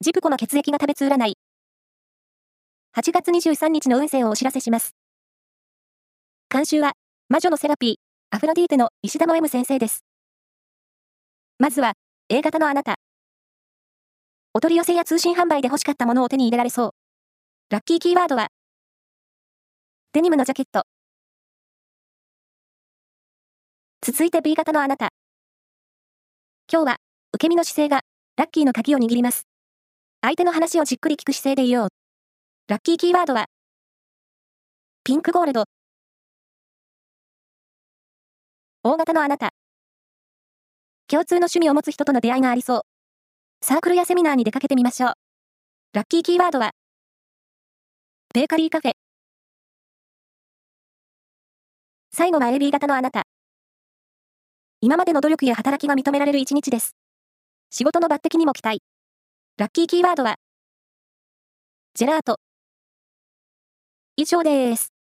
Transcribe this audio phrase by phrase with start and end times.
[0.00, 1.34] ジプコの血液が食べつ占い。
[2.96, 4.94] 8月23日の運勢をお知らせします。
[6.48, 6.92] 監修は、
[7.28, 7.94] 魔女のセラピー、
[8.30, 10.04] アフロディーテの石田の M 先生です。
[11.58, 11.94] まずは、
[12.28, 12.94] A 型のあなた。
[14.54, 16.90] お取り寄せや通信販売で欲しかったものを手に入れられそう。
[17.70, 18.50] ラッキーキーワードは、
[20.12, 20.84] デニムのジャケット。
[24.00, 25.08] 続いて B 型のあなた。
[26.72, 26.96] 今日は、
[27.34, 28.02] 受け身の姿勢が、
[28.36, 29.48] ラッキーの鍵を握ります。
[30.20, 31.88] 相手の話をじっくり聞く姿勢でいよう。
[32.66, 33.46] ラッキーキーワードは、
[35.04, 35.64] ピンクゴールド。
[38.82, 39.50] 大型のあなた。
[41.06, 42.80] 共通の趣味を持つ人との出会いがありそう。
[43.60, 45.12] サークルやセミナーに出かけてみましょう。
[45.92, 46.72] ラッキーキーワードは、
[48.34, 48.92] ベーカリーカフェ。
[52.12, 53.22] 最後は AB 型のあなた。
[54.80, 56.96] 今までの努力や働きが認められる一日です。
[57.70, 58.82] 仕事の抜擢にも期待。
[59.58, 60.36] ラッキーキーワードは、
[61.94, 62.38] ジェラート。
[64.14, 64.97] 以上です。